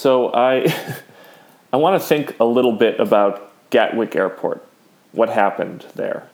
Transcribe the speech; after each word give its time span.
So 0.00 0.32
I, 0.32 0.74
I 1.74 1.76
want 1.76 2.00
to 2.00 2.08
think 2.08 2.34
a 2.40 2.46
little 2.46 2.72
bit 2.72 2.98
about 2.98 3.52
Gatwick 3.68 4.16
Airport. 4.16 4.66
What 5.12 5.28
happened 5.28 5.84
there? 5.94 6.26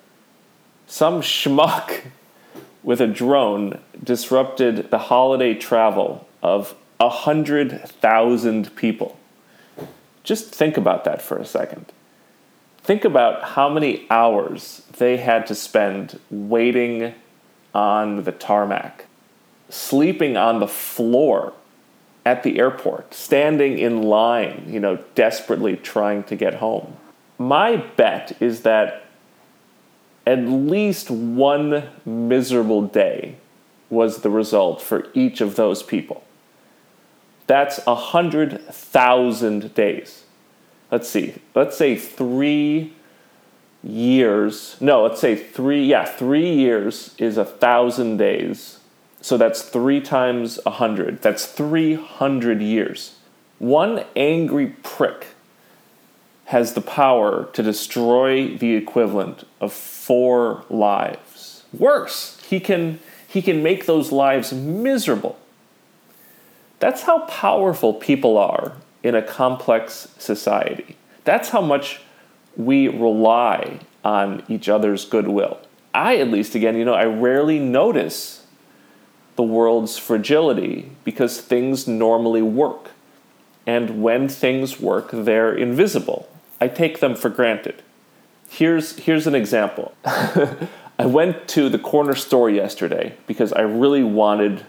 Some 0.86 1.20
schmuck 1.20 2.02
with 2.84 3.00
a 3.00 3.08
drone 3.08 3.80
disrupted 4.00 4.92
the 4.92 4.98
holiday 4.98 5.52
travel 5.52 6.28
of 6.44 6.76
a 7.00 7.08
hundred 7.08 7.88
thousand 7.88 8.76
people. 8.76 9.18
Just 10.22 10.54
think 10.54 10.76
about 10.76 11.02
that 11.02 11.20
for 11.20 11.36
a 11.36 11.44
second. 11.44 11.86
Think 12.84 13.04
about 13.04 13.42
how 13.42 13.68
many 13.68 14.06
hours 14.10 14.82
they 14.96 15.16
had 15.16 15.44
to 15.48 15.56
spend 15.56 16.20
waiting 16.30 17.14
on 17.74 18.22
the 18.22 18.30
tarmac, 18.30 19.06
sleeping 19.68 20.36
on 20.36 20.60
the 20.60 20.68
floor 20.68 21.52
at 22.26 22.42
the 22.42 22.58
airport, 22.58 23.14
standing 23.14 23.78
in 23.78 24.02
line, 24.02 24.64
you 24.66 24.80
know, 24.80 24.98
desperately 25.14 25.76
trying 25.76 26.24
to 26.24 26.34
get 26.34 26.54
home. 26.54 26.96
My 27.38 27.76
bet 27.76 28.36
is 28.40 28.62
that 28.62 29.04
at 30.26 30.40
least 30.40 31.08
one 31.08 31.88
miserable 32.04 32.82
day 32.82 33.36
was 33.88 34.22
the 34.22 34.30
result 34.30 34.82
for 34.82 35.06
each 35.14 35.40
of 35.40 35.54
those 35.54 35.84
people. 35.84 36.24
That's 37.46 37.78
a 37.86 37.94
hundred 37.94 38.60
thousand 38.60 39.72
days. 39.74 40.24
Let's 40.90 41.08
see. 41.08 41.36
Let's 41.54 41.76
say 41.76 41.94
three 41.94 42.92
years. 43.84 44.76
No, 44.80 45.04
let's 45.04 45.20
say 45.20 45.36
three. 45.36 45.84
Yeah, 45.84 46.04
three 46.04 46.52
years 46.52 47.14
is 47.18 47.36
a 47.36 47.44
thousand 47.44 48.16
days. 48.16 48.75
So 49.26 49.36
that's 49.36 49.62
three 49.62 50.00
times 50.00 50.60
a 50.64 50.70
hundred. 50.70 51.20
That's 51.20 51.46
300 51.46 52.62
years. 52.62 53.16
One 53.58 54.04
angry 54.14 54.68
prick 54.84 55.26
has 56.44 56.74
the 56.74 56.80
power 56.80 57.46
to 57.46 57.60
destroy 57.60 58.56
the 58.56 58.74
equivalent 58.76 59.42
of 59.60 59.72
four 59.72 60.64
lives. 60.70 61.64
Worse, 61.76 62.40
he 62.48 62.60
can, 62.60 63.00
he 63.26 63.42
can 63.42 63.64
make 63.64 63.86
those 63.86 64.12
lives 64.12 64.52
miserable. 64.52 65.36
That's 66.78 67.02
how 67.02 67.26
powerful 67.26 67.94
people 67.94 68.38
are 68.38 68.74
in 69.02 69.16
a 69.16 69.22
complex 69.22 70.06
society. 70.18 70.96
That's 71.24 71.48
how 71.48 71.62
much 71.62 72.00
we 72.56 72.86
rely 72.86 73.80
on 74.04 74.44
each 74.48 74.68
other's 74.68 75.04
goodwill. 75.04 75.58
I, 75.92 76.18
at 76.18 76.28
least, 76.28 76.54
again, 76.54 76.76
you 76.76 76.84
know, 76.84 76.94
I 76.94 77.06
rarely 77.06 77.58
notice 77.58 78.45
the 79.36 79.42
world's 79.42 79.98
fragility 79.98 80.90
because 81.04 81.40
things 81.40 81.86
normally 81.86 82.42
work. 82.42 82.90
And 83.66 84.02
when 84.02 84.28
things 84.28 84.80
work, 84.80 85.10
they're 85.12 85.54
invisible. 85.54 86.28
I 86.60 86.68
take 86.68 87.00
them 87.00 87.14
for 87.14 87.28
granted. 87.28 87.82
Here's, 88.48 88.98
here's 88.98 89.26
an 89.26 89.34
example. 89.34 89.94
I 90.04 91.04
went 91.04 91.48
to 91.48 91.68
the 91.68 91.78
corner 91.78 92.14
store 92.14 92.48
yesterday 92.48 93.16
because 93.26 93.52
I 93.52 93.62
really 93.62 94.02
wanted 94.02 94.64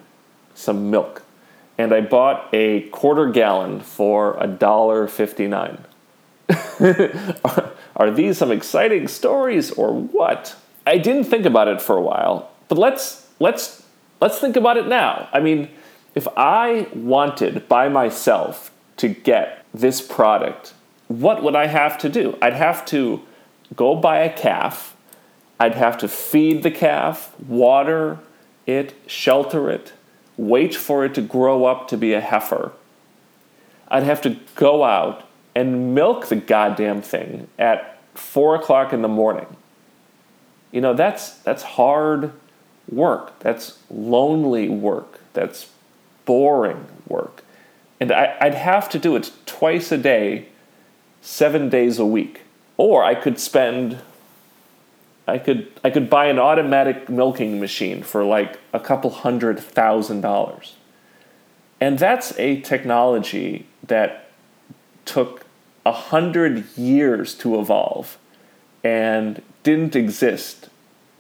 some 0.55 0.89
milk 0.89 1.23
and 1.77 1.93
I 1.93 2.01
bought 2.01 2.49
a 2.53 2.81
quarter 2.89 3.29
gallon 3.29 3.79
for 3.81 4.35
a 4.39 4.47
dollar 4.47 5.07
fifty 5.07 5.47
nine. 5.47 5.85
Are 7.95 8.11
these 8.11 8.38
some 8.38 8.51
exciting 8.51 9.07
stories 9.07 9.71
or 9.71 9.93
what? 9.93 10.55
I 10.85 10.97
didn't 10.97 11.25
think 11.25 11.45
about 11.45 11.67
it 11.67 11.81
for 11.81 11.97
a 11.97 12.01
while, 12.01 12.49
but 12.67 12.77
let's 12.77 13.27
let's 13.39 13.83
let's 14.19 14.39
think 14.39 14.55
about 14.55 14.77
it 14.77 14.87
now. 14.87 15.29
I 15.31 15.39
mean, 15.39 15.69
if 16.15 16.27
I 16.35 16.87
wanted 16.93 17.67
by 17.67 17.89
myself 17.89 18.71
to 18.97 19.07
get 19.07 19.63
this 19.73 20.01
product, 20.01 20.73
what 21.07 21.43
would 21.43 21.55
I 21.55 21.67
have 21.67 21.97
to 21.99 22.09
do? 22.09 22.38
I'd 22.41 22.53
have 22.53 22.85
to 22.85 23.21
go 23.75 23.95
buy 23.95 24.19
a 24.19 24.35
calf. 24.35 24.95
I'd 25.59 25.75
have 25.75 25.97
to 25.99 26.07
feed 26.07 26.63
the 26.63 26.72
calf, 26.72 27.33
water 27.39 28.19
it, 28.66 28.94
shelter 29.07 29.69
it, 29.69 29.94
wait 30.35 30.75
for 30.75 31.06
it 31.06 31.16
to 31.16 31.22
grow 31.22 31.66
up 31.66 31.88
to 31.88 31.97
be 31.97 32.13
a 32.13 32.22
heifer. 32.22 32.73
I'd 33.88 34.03
have 34.03 34.22
to 34.23 34.38
go 34.56 34.83
out 34.83 35.23
and 35.56 35.95
milk 35.95 36.27
the 36.27 36.35
goddamn 36.35 37.01
thing 37.01 37.47
at 37.57 38.00
four 38.13 38.56
o'clock 38.56 38.94
in 38.94 39.01
the 39.01 39.07
morning. 39.07 39.47
You 40.72 40.81
know, 40.81 40.94
that's 40.94 41.38
that's 41.39 41.63
hard 41.63 42.33
work. 42.90 43.40
That's 43.40 43.78
lonely 43.90 44.70
work. 44.70 45.20
That's 45.34 45.70
boring 46.25 46.88
work. 47.08 47.44
And 48.00 48.12
I, 48.12 48.38
would 48.44 48.53
have 48.53 48.90
to 48.90 49.00
do 49.00 49.16
it 49.16 49.31
twice 49.46 49.92
a 49.92 49.98
day, 49.98 50.48
seven 51.22 51.70
days 51.70 52.00
a 52.00 52.06
week. 52.06 52.42
Or 52.78 53.03
I 53.03 53.16
could 53.16 53.40
spend 53.40 54.00
I 55.28 55.38
could 55.38 55.70
I 55.84 55.90
could 55.90 56.09
buy 56.09 56.28
an 56.28 56.40
automatic 56.40 57.09
milking 57.09 57.59
machine 57.59 58.02
for 58.02 58.24
like 58.24 58.59
a 58.72 58.80
couple 58.80 59.09
hundred 59.09 59.59
thousand 59.59 60.22
dollars. 60.22 60.75
And 61.81 62.00
that's 62.00 62.38
a 62.40 62.62
technology 62.62 63.68
that 63.84 64.30
took 65.06 65.46
a 65.86 65.92
hundred 65.92 66.66
years 66.78 67.34
to 67.36 67.59
evolve 67.59 68.18
and 68.84 69.42
didn't 69.64 69.96
exist 69.96 70.69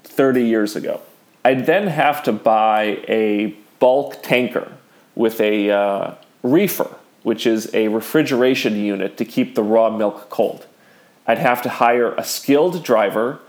30 0.03 0.43
years 0.43 0.75
ago. 0.75 1.01
I'd 1.47 1.65
then 1.65 1.87
have 1.87 2.23
to 2.23 2.33
buy 2.33 2.99
a 3.07 3.55
bulk 3.79 4.21
tanker 4.21 4.69
with 5.15 5.39
a 5.39 5.71
uh, 5.71 6.15
reefer, 6.43 6.93
which 7.23 7.47
is 7.47 7.73
a 7.73 7.87
refrigeration 7.87 8.75
unit 8.75 9.15
to 9.15 9.23
keep 9.23 9.55
the 9.55 9.63
raw 9.63 9.89
milk 9.89 10.29
cold. 10.29 10.67
I'd 11.25 11.37
have 11.37 11.61
to 11.61 11.69
hire 11.69 12.13
a 12.15 12.23
skilled 12.25 12.83
driver 12.83 13.39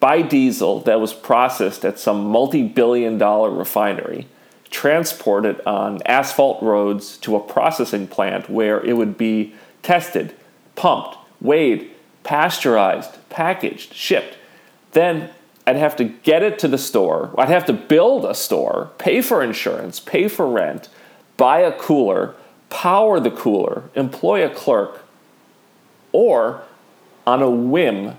buy 0.00 0.22
diesel 0.22 0.80
that 0.80 0.98
was 1.02 1.12
processed 1.12 1.84
at 1.84 1.98
some 1.98 2.24
multi 2.24 2.66
billion 2.66 3.18
dollar 3.18 3.50
refinery, 3.50 4.26
transport 4.70 5.44
it 5.44 5.66
on 5.66 6.00
asphalt 6.06 6.62
roads 6.62 7.18
to 7.18 7.36
a 7.36 7.40
processing 7.40 8.06
plant 8.06 8.48
where 8.48 8.82
it 8.82 8.94
would 8.94 9.18
be 9.18 9.52
tested, 9.82 10.34
pumped, 10.76 11.18
weighed, 11.42 11.90
pasteurized, 12.22 13.18
packaged, 13.28 13.92
shipped. 13.92 14.38
Then 14.92 15.28
I'd 15.66 15.76
have 15.76 15.96
to 15.96 16.04
get 16.04 16.42
it 16.42 16.58
to 16.60 16.68
the 16.68 16.78
store. 16.78 17.34
I'd 17.38 17.48
have 17.48 17.66
to 17.66 17.72
build 17.72 18.24
a 18.24 18.34
store, 18.34 18.90
pay 18.98 19.22
for 19.22 19.42
insurance, 19.42 19.98
pay 19.98 20.28
for 20.28 20.46
rent, 20.46 20.88
buy 21.36 21.60
a 21.60 21.72
cooler, 21.72 22.34
power 22.68 23.18
the 23.18 23.30
cooler, 23.30 23.84
employ 23.94 24.44
a 24.44 24.50
clerk, 24.50 25.04
or 26.12 26.62
on 27.26 27.42
a 27.42 27.50
whim, 27.50 28.16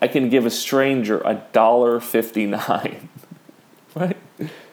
I 0.00 0.08
can 0.08 0.28
give 0.28 0.46
a 0.46 0.50
stranger 0.50 1.20
a 1.24 1.42
dollar 1.52 2.00
fifty 2.00 2.46
nine. 2.46 3.08
right? 3.94 4.16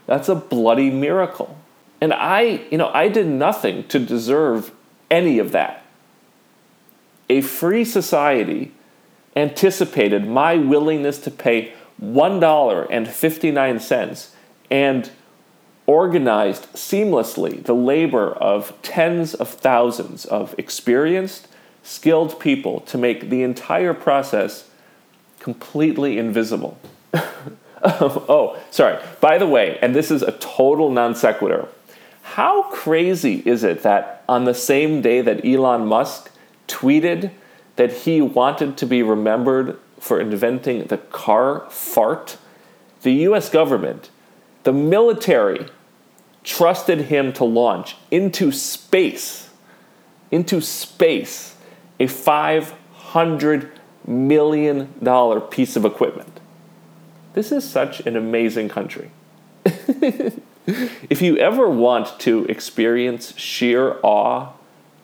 That's 0.06 0.30
a 0.30 0.36
bloody 0.36 0.92
miracle. 0.92 1.58
And 2.00 2.14
I, 2.14 2.62
you 2.70 2.78
know, 2.78 2.92
I 2.94 3.08
did 3.08 3.28
nothing 3.28 3.88
to 3.88 4.00
deserve 4.00 4.72
any 5.10 5.40
of 5.40 5.52
that. 5.54 5.84
A 7.30 7.42
free 7.42 7.84
society 7.84 8.72
anticipated 9.36 10.28
my 10.28 10.56
willingness 10.56 11.18
to 11.20 11.32
pay 11.32 11.74
$1.59 12.02 14.30
and 14.72 15.12
organized 15.88 16.64
seamlessly 16.74 17.64
the 17.64 17.76
labor 17.76 18.32
of 18.32 18.74
tens 18.82 19.36
of 19.36 19.50
thousands 19.50 20.26
of 20.26 20.56
experienced, 20.58 21.48
skilled 21.84 22.40
people 22.40 22.80
to 22.82 22.98
make 22.98 23.30
the 23.30 23.44
entire 23.44 23.94
process 23.94 24.68
completely 25.40 26.18
invisible. 26.18 26.78
oh, 27.84 28.60
sorry. 28.72 29.00
By 29.22 29.38
the 29.38 29.48
way, 29.48 29.78
and 29.82 29.96
this 29.96 30.10
is 30.10 30.24
a 30.24 30.32
total 30.34 30.92
non 30.92 31.16
sequitur. 31.16 31.68
How 32.24 32.64
crazy 32.64 33.44
is 33.46 33.64
it 33.64 33.84
that 33.84 34.24
on 34.28 34.46
the 34.46 34.56
same 34.56 35.02
day 35.02 35.22
that 35.22 35.46
Elon 35.46 35.86
Musk 35.86 36.32
tweeted 36.68 37.30
that 37.76 37.92
he 37.92 38.22
wanted 38.22 38.78
to 38.78 38.86
be 38.86 39.04
remembered 39.04 39.78
for 40.00 40.20
inventing 40.20 40.86
the 40.86 40.98
car 40.98 41.68
fart, 41.70 42.38
the 43.02 43.12
US 43.12 43.50
government, 43.50 44.10
the 44.64 44.74
military, 44.74 45.68
trusted 46.44 47.02
him 47.02 47.34
to 47.34 47.44
launch 47.44 47.98
into 48.12 48.52
space, 48.52 49.50
into 50.32 50.62
space, 50.62 51.56
a 52.00 52.08
500 52.08 53.72
million 54.08 54.94
dollar 55.02 55.42
piece 55.42 55.76
of 55.76 55.86
equipment. 55.86 56.40
This 57.34 57.52
is 57.52 57.68
such 57.68 58.00
an 58.02 58.16
amazing 58.16 58.70
country. 58.70 59.12
if 59.66 61.22
you 61.22 61.38
ever 61.38 61.70
want 61.70 62.20
to 62.20 62.46
experience 62.46 63.38
sheer 63.38 63.98
awe, 64.04 64.54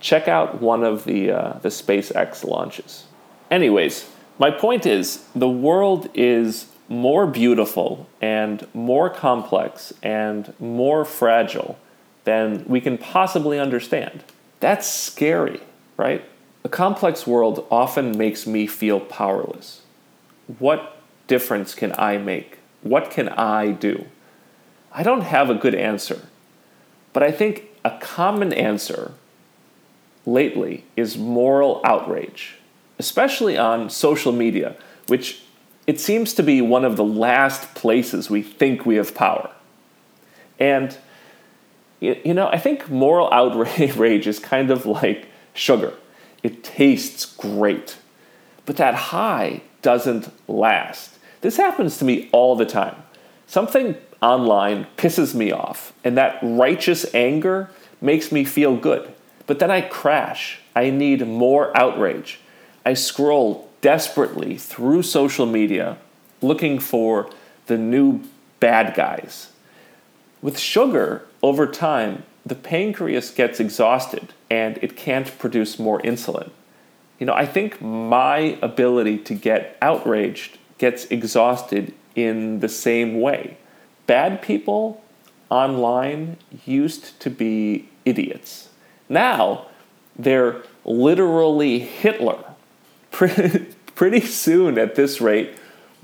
check 0.02 0.28
out 0.28 0.62
one 0.62 0.84
of 0.84 1.06
the, 1.06 1.32
uh, 1.32 1.60
the 1.60 1.70
SpaceX 1.70 2.44
launches. 2.44 3.06
Anyways, 3.50 4.10
my 4.40 4.52
point 4.52 4.86
is 4.86 5.26
the 5.36 5.50
world 5.50 6.10
is 6.14 6.68
more 6.90 7.26
beautiful 7.26 8.08
and 8.20 8.68
more 8.74 9.10
complex 9.10 9.94
and 10.04 10.54
more 10.60 11.06
fragile 11.06 11.78
than 12.24 12.66
we 12.68 12.82
can 12.82 12.98
possibly 12.98 13.60
understand. 13.60 14.24
That's 14.60 14.88
scary, 14.88 15.62
right? 15.96 16.24
A 16.64 16.70
complex 16.70 17.26
world 17.26 17.66
often 17.72 18.18
makes 18.18 18.46
me 18.46 18.68
feel 18.68 19.00
powerless. 19.00 19.82
What 20.60 20.98
difference 21.28 21.74
can 21.74 21.94
I 21.98 22.18
make? 22.18 22.60
What 22.82 23.10
can 23.10 23.30
I 23.30 23.72
do? 23.72 24.06
I 24.92 25.04
don't 25.04 25.22
have 25.22 25.50
a 25.50 25.56
good 25.56 25.76
answer, 25.76 26.28
but 27.14 27.24
I 27.24 27.32
think 27.32 27.68
a 27.86 27.98
common 28.00 28.52
answer 28.54 29.14
lately 30.26 30.86
is 30.96 31.18
moral 31.18 31.82
outrage, 31.84 32.56
especially 33.00 33.58
on 33.58 33.90
social 33.90 34.32
media, 34.32 34.76
which 35.08 35.44
it 35.88 36.00
seems 36.00 36.34
to 36.34 36.44
be 36.44 36.62
one 36.62 36.86
of 36.86 36.96
the 36.96 37.04
last 37.04 37.74
places 37.74 38.30
we 38.30 38.42
think 38.42 38.86
we 38.86 38.96
have 38.96 39.16
power. 39.16 39.50
And, 40.60 40.96
you 42.00 42.34
know, 42.34 42.48
I 42.48 42.58
think 42.58 42.90
moral 42.90 43.32
outrage 43.32 44.28
is 44.28 44.40
kind 44.40 44.70
of 44.70 44.86
like 44.86 45.28
sugar. 45.54 45.94
It 46.44 46.64
tastes 46.64 47.26
great, 47.26 47.98
but 48.66 48.78
that 48.78 48.96
high 48.96 49.62
doesn't 49.82 50.32
last. 50.48 51.18
This 51.42 51.58
happens 51.58 51.98
to 51.98 52.06
me 52.06 52.30
all 52.32 52.56
the 52.56 52.66
time. 52.66 52.96
Something 53.48 53.96
online 54.22 54.88
pisses 54.98 55.34
me 55.34 55.52
off, 55.52 55.94
and 56.04 56.16
that 56.18 56.40
righteous 56.42 57.14
anger 57.14 57.70
makes 58.00 58.32
me 58.32 58.44
feel 58.44 58.76
good. 58.76 59.12
But 59.52 59.60
then 59.60 59.70
I 59.70 59.82
crash. 59.82 60.62
I 60.78 60.92
need 60.92 61.28
more 61.28 61.78
outrage. 61.78 62.40
I 62.86 62.94
scroll 62.94 63.70
desperately 63.82 64.56
through 64.56 65.04
social 65.04 65.46
media 65.46 65.98
looking 66.42 66.80
for 66.80 67.30
the 67.66 67.78
new 67.78 68.22
bad 68.62 68.96
guys. 68.96 69.50
With 70.42 70.58
sugar, 70.58 71.28
over 71.44 71.68
time, 71.68 72.24
the 72.46 72.56
pancreas 72.56 73.30
gets 73.30 73.60
exhausted 73.60 74.34
and 74.50 74.78
it 74.78 74.96
can't 74.96 75.38
produce 75.38 75.78
more 75.78 76.00
insulin. 76.02 76.52
You 77.20 77.26
know, 77.26 77.34
I 77.34 77.46
think 77.46 77.82
my 77.82 78.58
ability 78.62 79.18
to 79.18 79.34
get 79.34 79.78
outraged 79.82 80.60
gets 80.78 81.04
exhausted 81.08 81.94
in 82.16 82.62
the 82.62 82.70
same 82.70 83.20
way. 83.20 83.58
Bad 84.08 84.42
people 84.42 85.04
online 85.50 86.38
used 86.66 87.20
to 87.20 87.30
be 87.30 87.90
idiots. 88.06 88.70
Now, 89.12 89.66
they're 90.18 90.64
literally 90.86 91.80
Hitler. 91.80 92.42
Pretty 93.12 94.22
soon, 94.22 94.78
at 94.78 94.96
this 94.96 95.20
rate, 95.20 95.52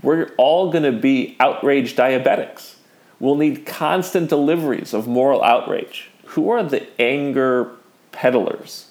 we're 0.01 0.31
all 0.37 0.69
going 0.71 0.83
to 0.83 0.91
be 0.91 1.37
outraged 1.39 1.97
diabetics. 1.97 2.75
We'll 3.17 3.35
need 3.35 3.65
constant 3.65 4.29
deliveries 4.29 4.93
of 4.93 5.07
moral 5.07 5.41
outrage. 5.41 6.09
Who 6.25 6.49
are 6.49 6.61
the 6.61 6.85
anger 7.01 7.71
peddlers? 8.11 8.89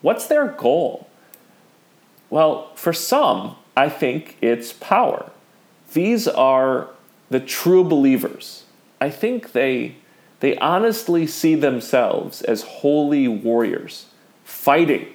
What's 0.00 0.26
their 0.26 0.48
goal? 0.48 1.06
Well, 2.30 2.74
for 2.76 2.94
some, 2.94 3.56
I 3.76 3.90
think 3.90 4.38
it's 4.40 4.72
power. 4.72 5.30
These 5.92 6.26
are 6.26 6.88
the 7.28 7.40
true 7.40 7.84
believers. 7.84 8.64
I 9.02 9.10
think 9.10 9.52
they, 9.52 9.96
they 10.40 10.56
honestly 10.56 11.26
see 11.26 11.54
themselves 11.54 12.42
as 12.42 12.62
holy 12.62 13.28
warriors 13.28 14.06
fighting 14.42 15.06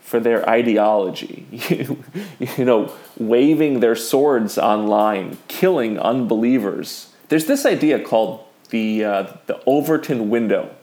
for 0.00 0.20
their 0.20 0.48
ideology, 0.48 1.46
you 2.38 2.64
know, 2.64 2.92
waving 3.18 3.80
their 3.80 3.96
swords 3.96 4.58
online, 4.58 5.38
killing 5.48 5.98
unbelievers. 5.98 7.12
There's 7.28 7.46
this 7.46 7.64
idea 7.64 7.98
called 7.98 8.44
the, 8.68 9.04
uh, 9.04 9.32
the 9.46 9.62
Overton 9.64 10.28
window, 10.28 10.74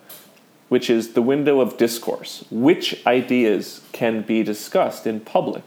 which 0.69 0.89
is 0.89 1.13
the 1.13 1.21
window 1.21 1.61
of 1.61 1.77
discourse. 1.77 2.45
Which 2.49 3.05
ideas 3.05 3.81
can 3.91 4.23
be 4.23 4.41
discussed 4.41 5.05
in 5.05 5.19
public? 5.19 5.63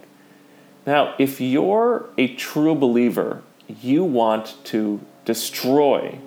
Now, 0.86 1.14
if 1.18 1.40
you're 1.40 2.06
a 2.18 2.34
true 2.34 2.74
believer, 2.74 3.42
you 3.68 4.02
want 4.02 4.56
to 4.64 5.00
destroy 5.24 6.18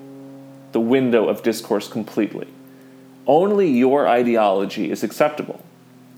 the 0.72 0.80
window 0.80 1.28
of 1.28 1.44
discourse 1.44 1.88
completely. 1.88 2.48
Only 3.26 3.70
your 3.70 4.08
ideology 4.08 4.92
is 4.92 5.04
acceptable. 5.04 5.62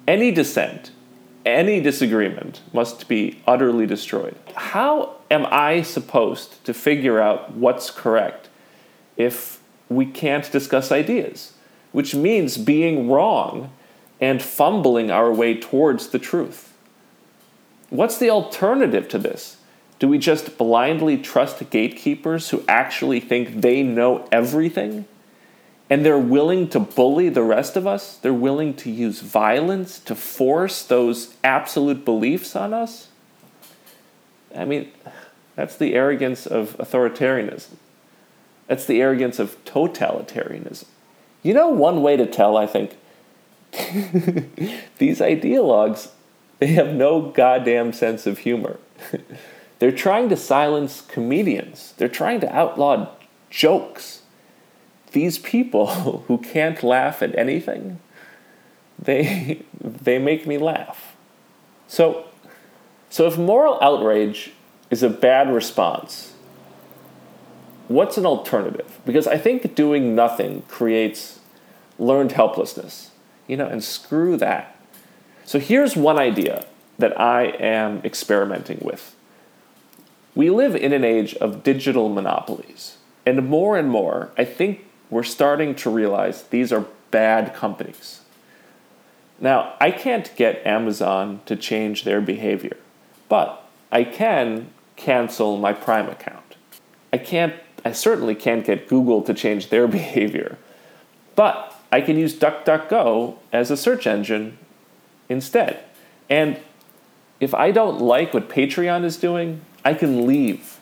Any 0.07 0.31
dissent, 0.31 0.91
any 1.45 1.81
disagreement 1.81 2.61
must 2.73 3.07
be 3.07 3.41
utterly 3.47 3.85
destroyed. 3.85 4.35
How 4.55 5.15
am 5.31 5.45
I 5.49 5.81
supposed 5.81 6.63
to 6.65 6.73
figure 6.73 7.19
out 7.19 7.53
what's 7.53 7.91
correct 7.91 8.49
if 9.17 9.59
we 9.87 10.05
can't 10.05 10.51
discuss 10.51 10.91
ideas? 10.91 11.53
Which 11.91 12.13
means 12.13 12.57
being 12.57 13.09
wrong 13.09 13.71
and 14.21 14.41
fumbling 14.41 15.09
our 15.09 15.31
way 15.31 15.59
towards 15.59 16.09
the 16.09 16.19
truth. 16.19 16.73
What's 17.89 18.17
the 18.17 18.29
alternative 18.29 19.07
to 19.09 19.17
this? 19.17 19.57
Do 19.99 20.07
we 20.07 20.17
just 20.17 20.57
blindly 20.57 21.17
trust 21.17 21.69
gatekeepers 21.69 22.49
who 22.49 22.63
actually 22.67 23.19
think 23.19 23.61
they 23.61 23.83
know 23.83 24.27
everything? 24.31 25.05
And 25.89 26.05
they're 26.05 26.17
willing 26.17 26.69
to 26.69 26.79
bully 26.79 27.29
the 27.29 27.43
rest 27.43 27.75
of 27.75 27.85
us? 27.85 28.15
They're 28.15 28.33
willing 28.33 28.73
to 28.75 28.89
use 28.89 29.19
violence 29.19 29.99
to 30.01 30.15
force 30.15 30.83
those 30.83 31.35
absolute 31.43 32.05
beliefs 32.05 32.55
on 32.55 32.73
us? 32.73 33.09
I 34.55 34.65
mean, 34.65 34.91
that's 35.55 35.75
the 35.75 35.95
arrogance 35.95 36.47
of 36.47 36.77
authoritarianism. 36.77 37.75
That's 38.67 38.85
the 38.85 39.01
arrogance 39.01 39.39
of 39.39 39.63
totalitarianism. 39.65 40.85
You 41.43 41.53
know, 41.53 41.69
one 41.69 42.01
way 42.01 42.15
to 42.17 42.25
tell, 42.25 42.55
I 42.55 42.67
think, 42.67 42.91
these 44.97 45.19
ideologues, 45.19 46.09
they 46.59 46.67
have 46.67 46.93
no 46.93 47.31
goddamn 47.31 47.93
sense 47.93 48.25
of 48.27 48.39
humor. 48.39 48.79
They're 49.79 49.91
trying 49.93 50.29
to 50.29 50.37
silence 50.37 51.01
comedians, 51.01 51.93
they're 51.97 52.07
trying 52.07 52.41
to 52.41 52.55
outlaw 52.55 53.09
jokes. 53.49 54.21
These 55.11 55.39
people 55.39 55.87
who 56.27 56.37
can't 56.37 56.83
laugh 56.83 57.23
at 57.23 57.35
anything, 57.37 57.99
they, 58.97 59.63
they 59.81 60.19
make 60.19 60.45
me 60.45 60.57
laugh. 60.57 61.15
So, 61.87 62.25
so 63.09 63.25
if 63.25 63.37
moral 63.37 63.79
outrage 63.81 64.51
is 64.91 65.01
a 65.01 65.09
bad 65.09 65.51
response, 65.51 66.33
what's 67.87 68.17
an 68.17 68.25
alternative? 68.25 68.99
Because 69.05 69.27
I 69.27 69.37
think 69.37 69.73
doing 69.75 70.13
nothing 70.13 70.61
creates 70.63 71.39
learned 71.97 72.33
helplessness, 72.33 73.11
you 73.47 73.57
know, 73.57 73.67
and 73.67 73.83
screw 73.83 74.37
that. 74.37 74.75
So 75.45 75.59
here's 75.59 75.95
one 75.95 76.19
idea 76.19 76.65
that 76.99 77.19
I 77.19 77.45
am 77.45 78.01
experimenting 78.03 78.79
with. 78.83 79.15
We 80.39 80.49
live 80.49 80.73
in 80.73 80.93
an 80.93 81.03
age 81.03 81.35
of 81.35 81.63
digital 81.63 82.07
monopolies, 82.07 82.95
and 83.25 83.49
more 83.49 83.77
and 83.77 83.89
more, 83.89 84.29
I 84.37 84.45
think 84.45 84.85
we're 85.09 85.21
starting 85.21 85.75
to 85.75 85.89
realize 85.89 86.43
these 86.43 86.71
are 86.71 86.85
bad 87.11 87.53
companies. 87.53 88.21
Now, 89.41 89.73
I 89.81 89.91
can't 89.91 90.33
get 90.37 90.65
Amazon 90.65 91.41
to 91.45 91.57
change 91.57 92.05
their 92.05 92.21
behavior, 92.21 92.77
but 93.27 93.69
I 93.91 94.05
can 94.05 94.69
cancel 94.95 95.57
my 95.57 95.73
Prime 95.73 96.07
account. 96.07 96.55
I 97.11 97.17
can't 97.17 97.55
I 97.83 97.91
certainly 97.91 98.33
can't 98.33 98.65
get 98.65 98.87
Google 98.87 99.21
to 99.23 99.33
change 99.33 99.67
their 99.67 99.87
behavior. 99.99 100.57
But 101.35 101.75
I 101.91 101.99
can 101.99 102.17
use 102.17 102.33
DuckDuckGo 102.33 103.35
as 103.51 103.71
a 103.71 103.75
search 103.75 104.07
engine 104.07 104.57
instead. 105.27 105.83
And 106.29 106.61
if 107.41 107.53
I 107.53 107.71
don't 107.71 107.99
like 107.99 108.33
what 108.33 108.47
Patreon 108.47 109.03
is 109.03 109.17
doing, 109.17 109.65
I 109.83 109.93
can 109.93 110.27
leave. 110.27 110.79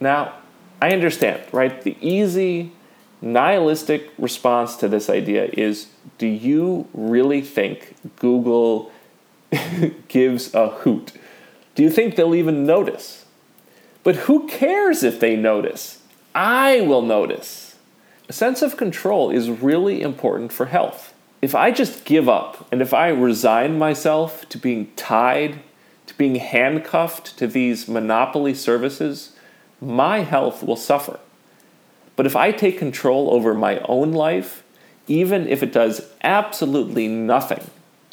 Now, 0.00 0.34
I 0.80 0.90
understand, 0.90 1.42
right? 1.52 1.80
The 1.82 1.96
easy, 2.00 2.72
nihilistic 3.20 4.10
response 4.18 4.76
to 4.76 4.88
this 4.88 5.08
idea 5.08 5.48
is 5.52 5.88
do 6.18 6.26
you 6.26 6.88
really 6.92 7.40
think 7.40 7.96
Google 8.16 8.92
gives 10.08 10.54
a 10.54 10.68
hoot? 10.68 11.12
Do 11.74 11.82
you 11.82 11.90
think 11.90 12.16
they'll 12.16 12.34
even 12.34 12.64
notice? 12.64 13.24
But 14.02 14.16
who 14.16 14.46
cares 14.46 15.02
if 15.02 15.18
they 15.20 15.36
notice? 15.36 16.00
I 16.34 16.82
will 16.82 17.02
notice. 17.02 17.76
A 18.28 18.32
sense 18.32 18.62
of 18.62 18.76
control 18.76 19.30
is 19.30 19.50
really 19.50 20.02
important 20.02 20.52
for 20.52 20.66
health. 20.66 21.14
If 21.42 21.54
I 21.54 21.70
just 21.70 22.04
give 22.04 22.28
up 22.28 22.66
and 22.72 22.82
if 22.82 22.92
I 22.92 23.08
resign 23.08 23.78
myself 23.78 24.48
to 24.48 24.58
being 24.58 24.92
tied 24.96 25.60
to 26.06 26.14
being 26.14 26.36
handcuffed 26.36 27.36
to 27.38 27.46
these 27.46 27.88
monopoly 27.88 28.54
services, 28.54 29.32
my 29.80 30.20
health 30.20 30.62
will 30.62 30.76
suffer. 30.76 31.18
But 32.14 32.26
if 32.26 32.34
I 32.34 32.52
take 32.52 32.78
control 32.78 33.30
over 33.32 33.54
my 33.54 33.80
own 33.80 34.12
life, 34.12 34.62
even 35.06 35.46
if 35.48 35.62
it 35.62 35.72
does 35.72 36.08
absolutely 36.22 37.08
nothing 37.08 37.70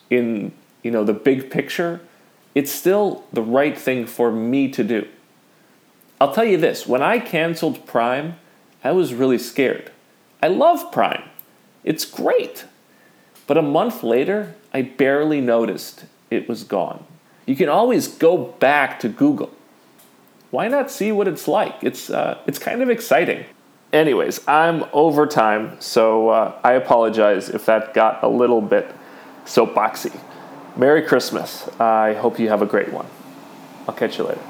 in 0.10 0.52
you 0.84 0.92
know 0.92 1.04
the 1.04 1.14
big 1.14 1.50
picture, 1.50 2.02
it's 2.54 2.72
still 2.72 3.24
the 3.32 3.42
right 3.42 3.78
thing 3.78 4.06
for 4.06 4.32
me 4.32 4.70
to 4.70 4.84
do. 4.84 5.08
I'll 6.20 6.34
tell 6.34 6.46
you 6.46 6.58
this, 6.58 6.86
when 6.86 7.02
I 7.02 7.20
canceled 7.20 7.86
Prime, 7.88 8.36
I 8.84 8.92
was 8.92 9.14
really 9.14 9.38
scared. 9.38 9.92
I 10.42 10.48
love 10.48 10.92
Prime. 10.92 11.24
It's 11.84 12.06
great. 12.06 12.66
But 13.48 13.58
a 13.58 13.62
month 13.62 14.04
later, 14.04 14.56
I 14.74 14.84
barely 14.84 15.42
noticed 15.42 16.06
it 16.30 16.48
was 16.48 16.64
gone. 16.64 17.06
You 17.46 17.56
can 17.56 17.70
always 17.70 18.08
go 18.08 18.38
back 18.38 19.00
to 19.02 19.10
Google. 19.10 19.52
Why 20.52 20.68
not 20.68 20.92
see 20.92 21.12
what 21.12 21.28
it's 21.28 21.48
like? 21.48 21.76
It's, 21.82 22.10
uh, 22.10 22.40
it's 22.48 22.60
kind 22.60 22.82
of 22.82 22.90
exciting. 22.90 23.46
Anyways, 23.92 24.48
I'm 24.48 24.86
over 24.94 25.28
time, 25.28 25.80
so 25.80 26.30
uh, 26.30 26.60
I 26.64 26.74
apologize 26.74 27.50
if 27.50 27.66
that 27.66 27.94
got 27.94 28.24
a 28.24 28.28
little 28.28 28.62
bit 28.62 28.94
soapboxy. 29.46 30.20
Merry 30.76 31.04
Christmas. 31.04 31.68
I 31.80 32.14
hope 32.14 32.40
you 32.40 32.50
have 32.50 32.62
a 32.62 32.66
great 32.66 32.92
one. 32.92 33.06
I'll 33.88 33.94
catch 33.94 34.18
you 34.18 34.24
later. 34.24 34.42